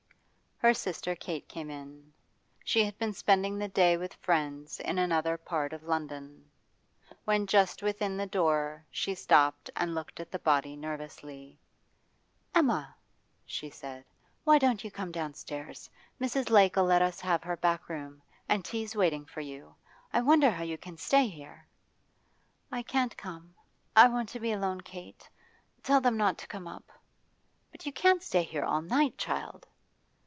Her 0.63 0.75
sister 0.75 1.15
Kate 1.15 1.47
came 1.49 1.71
in. 1.71 2.13
She 2.63 2.83
had 2.85 2.95
been 2.99 3.13
spending 3.13 3.57
the 3.57 3.67
day 3.67 3.97
with 3.97 4.13
friends 4.13 4.79
in 4.79 4.99
another 4.99 5.35
part 5.35 5.73
of 5.73 5.81
London. 5.81 6.51
When 7.25 7.47
just 7.47 7.81
within 7.81 8.15
the 8.15 8.27
door 8.27 8.85
she 8.91 9.15
stopped 9.15 9.71
and 9.75 9.95
looked 9.95 10.19
at 10.19 10.29
the 10.29 10.37
body 10.37 10.75
nervously. 10.75 11.57
'Emma!' 12.53 12.95
she 13.43 13.71
said. 13.71 14.05
'Why 14.43 14.59
don't 14.59 14.83
you 14.83 14.91
come 14.91 15.11
downstairs? 15.11 15.89
Mrs. 16.21 16.51
Lake'll 16.51 16.85
let 16.85 17.01
us 17.01 17.19
have 17.21 17.41
her 17.41 17.57
back 17.57 17.89
room, 17.89 18.21
and 18.47 18.63
tea's 18.63 18.95
waiting 18.95 19.25
for 19.25 19.41
you. 19.41 19.73
I 20.13 20.21
wonder 20.21 20.51
how 20.51 20.63
you 20.63 20.77
can 20.77 20.95
stay 20.95 21.27
here.' 21.27 21.67
'I 22.71 22.83
can't 22.83 23.17
come. 23.17 23.55
I 23.95 24.07
want 24.09 24.29
to 24.29 24.39
be 24.39 24.51
alone, 24.51 24.81
Kate. 24.81 25.27
Tell 25.81 26.01
them 26.01 26.17
not 26.17 26.37
to 26.37 26.45
come 26.45 26.67
up.' 26.67 26.91
'But 27.71 27.87
you 27.87 27.91
can't 27.91 28.21
stay 28.21 28.43
here 28.43 28.63
all 28.63 28.83
night, 28.83 29.17
child! 29.17 29.65